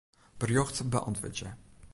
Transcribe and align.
Berjocht 0.39 0.81
beäntwurdzje. 0.89 1.55